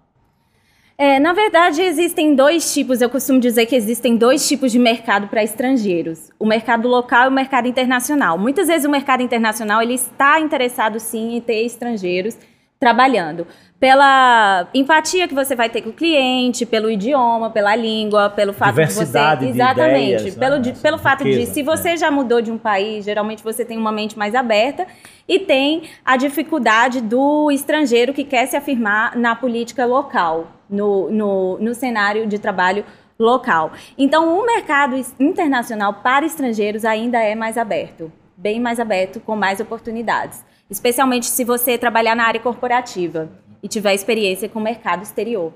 É, 0.97 1.19
na 1.19 1.33
verdade, 1.33 1.81
existem 1.81 2.35
dois 2.35 2.75
tipos, 2.75 3.01
eu 3.01 3.09
costumo 3.09 3.41
dizer 3.41 3.65
que 3.65 3.75
existem 3.75 4.17
dois 4.17 4.47
tipos 4.47 4.71
de 4.71 4.79
mercado 4.79 5.29
para 5.29 5.43
estrangeiros: 5.43 6.31
o 6.39 6.47
mercado 6.47 6.89
local 6.89 7.25
e 7.25 7.29
o 7.29 7.33
mercado 7.33 7.67
internacional. 7.67 8.39
Muitas 8.39 8.69
vezes 8.69 8.87
o 8.87 8.91
mercado 8.91 9.23
internacional 9.23 9.81
ele 9.83 9.95
está 9.95 10.41
interessado 10.41 11.01
sim 11.01 11.37
em 11.37 11.41
ter 11.41 11.65
estrangeiros 11.65 12.37
trabalhando. 12.81 13.47
Pela 13.79 14.67
empatia 14.75 15.29
que 15.29 15.35
você 15.35 15.55
vai 15.55 15.69
ter 15.69 15.83
com 15.83 15.91
o 15.91 15.93
cliente, 15.93 16.65
pelo 16.67 16.91
idioma, 16.91 17.51
pela 17.51 17.77
língua, 17.77 18.31
pelo 18.31 18.53
fato 18.55 18.71
Diversidade 18.71 19.41
de 19.41 19.53
de 19.53 19.59
você. 19.59 19.63
Exatamente. 19.63 20.15
ideias, 20.15 20.35
pelo, 20.35 20.57
né? 20.57 20.61
de- 20.63 20.73
pelo 20.81 20.99
fato 20.99 21.23
de, 21.25 21.31
Riqueza, 21.31 21.53
se 21.53 21.63
você 21.63 21.97
já 21.97 22.11
mudou 22.11 22.41
de 22.43 22.51
um 22.51 22.59
país, 22.59 23.05
geralmente 23.05 23.43
você 23.45 23.65
tem 23.65 23.77
uma 23.79 23.93
mente 23.93 24.19
mais 24.19 24.35
aberta 24.35 24.87
e 25.29 25.39
tem 25.39 25.83
a 26.05 26.17
dificuldade 26.17 27.01
do 27.03 27.51
estrangeiro 27.51 28.13
que 28.15 28.25
quer 28.25 28.47
se 28.47 28.57
afirmar 28.57 29.15
na 29.17 29.35
política 29.37 29.85
local, 29.87 30.49
no, 30.69 31.11
no, 31.11 31.59
no 31.59 31.75
cenário 31.75 32.27
de 32.27 32.39
trabalho 32.39 32.85
local. 33.19 33.73
Então, 33.97 34.39
o 34.39 34.45
mercado 34.47 34.97
internacional 35.19 35.95
para 36.03 36.25
estrangeiros 36.25 36.85
ainda 36.87 37.19
é 37.19 37.35
mais 37.35 37.57
aberto, 37.59 38.11
bem 38.37 38.59
mais 38.59 38.81
aberto, 38.81 39.21
com 39.21 39.37
mais 39.37 39.61
oportunidades. 39.61 40.43
Especialmente 40.71 41.27
se 41.27 41.45
você 41.45 41.77
trabalhar 41.77 42.15
na 42.15 42.25
área 42.25 42.41
corporativa 42.41 43.29
e 43.63 43.69
tiver 43.69 43.93
experiência 43.95 44.49
com 44.49 44.59
o 44.59 44.63
mercado 44.63 45.03
exterior. 45.03 45.53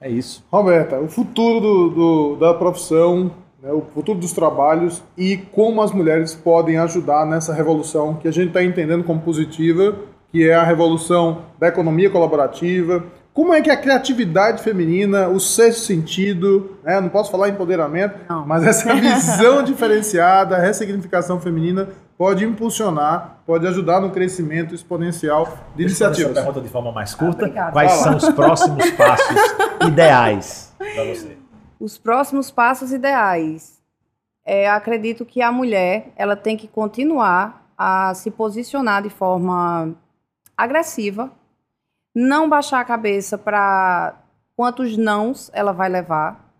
É 0.00 0.08
isso. 0.08 0.44
Roberta, 0.50 0.98
o 0.98 1.08
futuro 1.08 1.60
do, 1.60 1.88
do- 1.90 2.36
da 2.36 2.54
profissão, 2.54 3.30
né, 3.62 3.70
o 3.70 3.82
futuro 3.94 4.18
dos 4.18 4.32
trabalhos 4.32 5.02
e 5.16 5.36
como 5.36 5.82
as 5.82 5.92
mulheres 5.92 6.34
podem 6.34 6.78
ajudar 6.78 7.26
nessa 7.26 7.52
revolução 7.52 8.14
que 8.14 8.26
a 8.26 8.30
gente 8.32 8.48
está 8.48 8.62
entendendo 8.64 9.04
como 9.04 9.20
positiva, 9.20 9.94
que 10.32 10.48
é 10.48 10.54
a 10.54 10.62
revolução 10.64 11.42
da 11.58 11.68
economia 11.68 12.08
colaborativa. 12.10 13.04
Como 13.32 13.52
é 13.54 13.60
que 13.60 13.70
a 13.70 13.76
criatividade 13.76 14.62
feminina, 14.62 15.28
o 15.28 15.38
sexto 15.38 15.80
sentido, 15.82 16.76
né, 16.82 17.00
não 17.00 17.08
posso 17.08 17.30
falar 17.30 17.48
empoderamento, 17.48 18.14
mas 18.46 18.64
essa 18.64 18.94
visão 18.94 19.62
diferenciada, 19.64 20.56
a 20.56 20.60
ressignificação 20.60 21.38
feminina 21.40 21.88
pode 22.20 22.44
impulsionar, 22.44 23.38
pode 23.46 23.66
ajudar 23.66 23.98
no 23.98 24.10
crescimento 24.10 24.74
exponencial 24.74 25.46
de 25.74 25.86
Essa 25.86 26.04
iniciativas. 26.04 26.34
pergunta 26.34 26.60
de 26.60 26.68
forma 26.68 26.92
mais 26.92 27.14
curta. 27.14 27.46
Obrigada. 27.46 27.72
Quais 27.72 27.92
Fala. 27.92 28.02
são 28.02 28.16
os 28.16 28.34
próximos 28.36 28.90
passos 28.92 29.36
ideais 29.88 30.74
para 30.76 31.04
você? 31.06 31.38
Os 31.80 31.96
próximos 31.96 32.50
passos 32.50 32.92
ideais. 32.92 33.80
É, 34.44 34.68
acredito 34.68 35.24
que 35.24 35.40
a 35.40 35.50
mulher 35.50 36.12
ela 36.14 36.36
tem 36.36 36.58
que 36.58 36.68
continuar 36.68 37.66
a 37.74 38.12
se 38.12 38.30
posicionar 38.30 39.02
de 39.02 39.08
forma 39.08 39.94
agressiva, 40.54 41.30
não 42.14 42.50
baixar 42.50 42.80
a 42.80 42.84
cabeça 42.84 43.38
para 43.38 44.14
quantos 44.54 44.94
nãos 44.94 45.50
ela 45.54 45.72
vai 45.72 45.88
levar, 45.88 46.52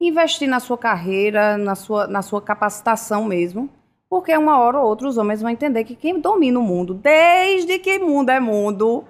investir 0.00 0.48
na 0.48 0.58
sua 0.58 0.76
carreira, 0.76 1.56
na 1.56 1.76
sua, 1.76 2.08
na 2.08 2.20
sua 2.20 2.42
capacitação 2.42 3.24
mesmo, 3.26 3.70
porque 4.14 4.36
uma 4.36 4.60
hora 4.60 4.78
ou 4.78 4.86
outra 4.86 5.08
os 5.08 5.18
homens 5.18 5.42
vão 5.42 5.50
entender 5.50 5.82
que 5.82 5.96
quem 5.96 6.20
domina 6.20 6.56
o 6.60 6.62
mundo, 6.62 6.94
desde 6.94 7.80
que 7.80 7.98
mundo 7.98 8.30
é 8.30 8.38
mundo, 8.38 9.02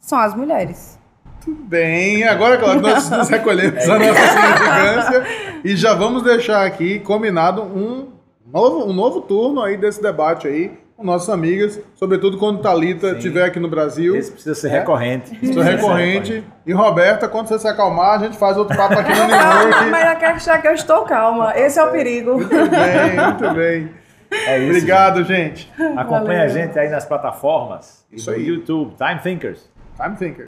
são 0.00 0.18
as 0.18 0.34
mulheres. 0.34 0.98
Bem, 1.46 2.24
agora 2.24 2.56
que 2.56 2.64
nós 2.80 3.10
nos 3.10 3.28
recolhemos 3.28 3.86
a 3.86 3.98
nossa 3.98 4.14
significância 4.14 5.26
e 5.62 5.76
já 5.76 5.92
vamos 5.92 6.22
deixar 6.22 6.64
aqui 6.64 6.98
combinado 7.00 7.60
um 7.62 8.08
novo, 8.50 8.86
um 8.88 8.94
novo 8.94 9.20
turno 9.20 9.62
aí 9.62 9.76
desse 9.76 10.00
debate 10.02 10.48
aí 10.48 10.72
com 10.96 11.04
nossas 11.04 11.28
amigas, 11.28 11.78
sobretudo 11.94 12.38
quando 12.38 12.62
Thalita 12.62 13.10
Sim. 13.10 13.16
estiver 13.18 13.44
aqui 13.44 13.60
no 13.60 13.68
Brasil. 13.68 14.16
Esse 14.16 14.32
precisa 14.32 14.54
ser 14.54 14.68
É? 14.68 14.78
recorrente. 14.78 15.38
Isso 15.42 15.60
é 15.60 15.64
recorrente. 15.74 16.42
E 16.66 16.72
Roberta, 16.72 17.28
quando 17.28 17.48
você 17.48 17.58
se 17.58 17.68
acalmar, 17.68 18.18
a 18.18 18.24
gente 18.24 18.38
faz 18.38 18.56
outro 18.56 18.74
papo 18.74 18.94
aqui 18.94 19.10
no 19.14 19.24
New 19.28 19.36
York. 19.36 19.90
mas 19.90 20.10
eu 20.14 20.16
quero 20.18 20.36
achar 20.36 20.62
que 20.62 20.66
eu 20.66 20.72
estou 20.72 21.02
calma. 21.02 21.52
Esse 21.54 21.78
é 21.78 21.84
o 21.84 21.90
perigo. 21.92 22.38
Muito 22.38 22.48
bem, 22.70 23.16
muito 23.26 23.54
bem. 23.54 24.05
É 24.30 24.58
isso. 24.58 24.66
Obrigado, 24.68 25.24
gente. 25.24 25.68
gente. 25.76 25.98
Acompanhe 25.98 26.40
a 26.40 26.48
gente 26.48 26.78
aí 26.78 26.88
nas 26.88 27.04
plataformas. 27.04 28.04
Isso 28.10 28.30
aí. 28.30 28.46
YouTube, 28.46 28.94
Time 28.96 29.20
Thinkers. 29.20 29.68
Time 30.00 30.16
Thinker. 30.16 30.44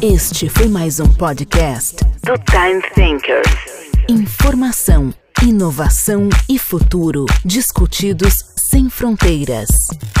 Este 0.00 0.48
foi 0.48 0.68
mais 0.68 1.00
um 1.00 1.08
podcast. 1.14 1.96
do 2.24 2.34
Time 2.50 2.80
Thinkers. 2.94 3.92
Informação, 4.08 5.12
inovação 5.42 6.28
e 6.48 6.58
futuro 6.58 7.26
discutidos 7.44 8.32
sem 8.70 8.88
fronteiras. 8.88 9.68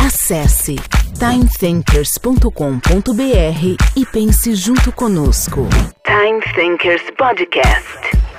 Acesse 0.04 0.76
timethinkers.com.br 1.18 3.76
e 3.96 4.06
pense 4.06 4.54
junto 4.54 4.92
conosco. 4.92 5.66
Time 6.04 6.40
Thinkers 6.54 7.02
Podcast. 7.16 8.31